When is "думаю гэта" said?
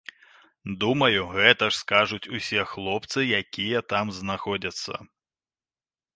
0.83-1.63